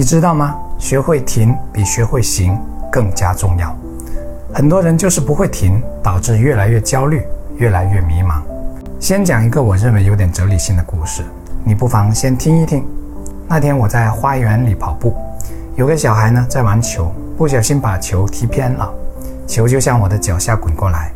[0.00, 0.56] 你知道吗？
[0.78, 2.58] 学会停比学会行
[2.90, 3.76] 更加重要。
[4.50, 7.22] 很多人就是不会停，导致越来越焦虑，
[7.58, 8.40] 越来越迷茫。
[8.98, 11.22] 先讲一个我认为有点哲理性的故事，
[11.62, 12.82] 你不妨先听一听。
[13.46, 15.14] 那天我在花园里跑步，
[15.76, 18.90] 有个小孩呢在玩球，不小心把球踢偏了，
[19.46, 21.12] 球就向我的脚下滚过来。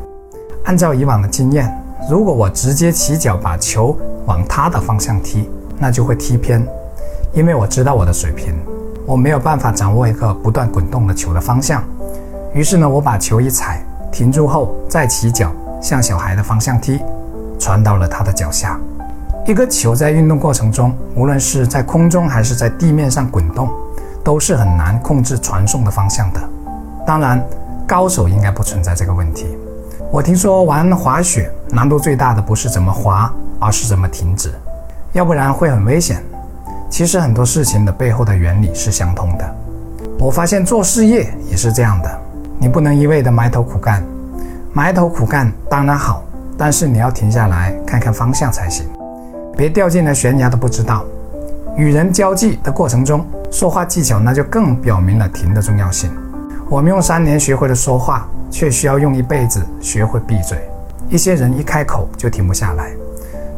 [0.64, 1.74] 按照以往的经验，
[2.10, 3.96] 如果我直接起脚把球
[4.26, 5.48] 往他的方向踢，
[5.78, 6.62] 那就会踢偏，
[7.32, 8.54] 因为我知道我的水平，
[9.06, 11.82] 我没有办法掌握一个不断滚动的球的方向。
[12.54, 17.00] 于是呢，我把球一踩，停住后再起脚向小孩的方向踢，
[17.58, 18.78] 传到了他的脚下。
[19.46, 23.68] 一个球在运动过程中，无论是在空中还是在地面上滚动，
[24.22, 26.40] 都是很难控制传送的方向的。
[27.06, 27.44] 当然，
[27.86, 29.46] 高手应该不存在这个问题。
[30.10, 34.54] 我听说玩滑雪难度最大的不是怎么滑，而是怎么停止，
[35.12, 36.24] 要不然会很危险。
[36.94, 39.56] 其实很多事情的背后的原理是相通的。
[40.16, 42.20] 我发现做事业也是这样的。
[42.56, 44.00] 你不能一味的埋头苦干，
[44.72, 46.22] 埋头苦干当然好，
[46.56, 48.86] 但是你要停下来看看方向才行，
[49.56, 51.04] 别掉进了悬崖都不知道。
[51.76, 56.12] 与人交际的过程中，说话技巧那就更表明了停的重要性。
[56.70, 60.58] 我们用三年学会了说话，却需要用一辈子学会闭嘴。
[61.08, 62.92] 一些人一开口就停不下来，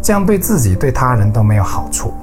[0.01, 2.15] 这样对自己对他人都没有好处。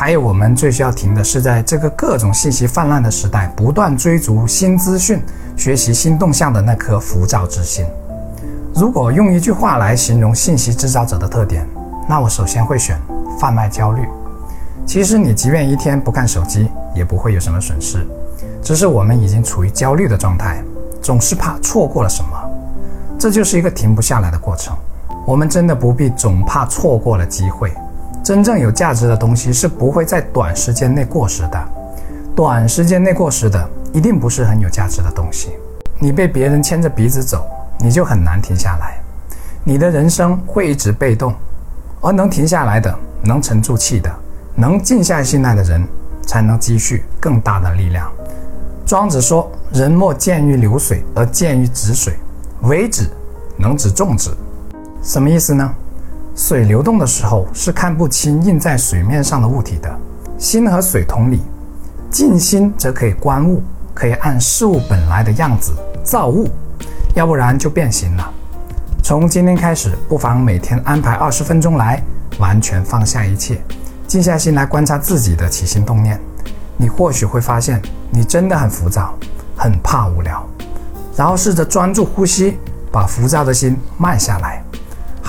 [0.00, 5.22] 还有，我们最需要停的是，在这个各种信息泛滥的时代，不断追逐新资讯、
[5.58, 7.84] 学习新动向的那颗浮躁之心。
[8.74, 11.68] 如果用一句话来形容信息制造者的特点，
[12.08, 12.98] 那我首先会选
[13.38, 14.08] 贩卖焦虑。
[14.86, 18.06] 其实，你即便一天不看手机，也不会有什么损失，
[18.62, 20.64] 只是我们已经处于焦虑的状态，
[21.02, 22.30] 总是怕错过了什么。
[23.18, 24.74] 这就是一个停不下来的过程。
[25.26, 27.70] 我们真的不必总怕错过了机会。
[28.30, 31.68] 真正有价值的东西是不会在短时间内过时的，
[32.36, 35.48] 短时间内过时的一定不是很有价值的东西。
[35.98, 37.44] 你被别人牵着鼻子走，
[37.80, 39.00] 你就很难停下来，
[39.64, 41.34] 你的人生会一直被动。
[42.00, 44.08] 而能停下来的，能沉住气的，
[44.54, 45.84] 能静下心来的人，
[46.24, 48.08] 才能积蓄更大的力量。
[48.86, 52.14] 庄子说：“人莫见于流水，而见于止水。
[52.62, 53.10] 为止，
[53.56, 54.30] 能止众止。”
[55.02, 55.74] 什么意思呢？
[56.40, 60.00] 水流动的时候是看不清映在水面上的物体的，
[60.38, 61.42] 心和水同理，
[62.10, 63.62] 静心则可以观物，
[63.92, 66.48] 可以按事物本来的样子造物，
[67.14, 68.32] 要不然就变形了。
[69.02, 72.02] 从今天开始，不妨每天安排二十分钟来
[72.38, 73.60] 完全放下一切，
[74.06, 76.18] 静下心来观察自己的起心动念，
[76.78, 79.14] 你或许会发现你真的很浮躁，
[79.54, 80.42] 很怕无聊，
[81.14, 82.56] 然后试着专注呼吸，
[82.90, 84.59] 把浮躁的心慢下来。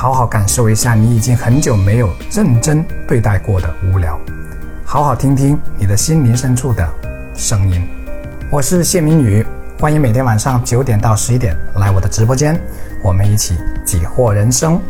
[0.01, 4.19] 好好感受一下你已经很久没有认真对待过的无聊，
[4.83, 6.89] 好好听听你的心灵深处的
[7.35, 7.87] 声音。
[8.49, 9.45] 我是谢明宇，
[9.79, 12.59] 欢迎每天晚上九点到十一点来我的直播间，
[13.03, 14.81] 我们一起解惑人生。